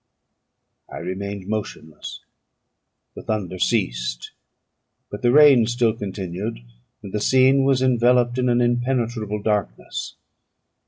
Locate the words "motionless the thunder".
1.47-3.59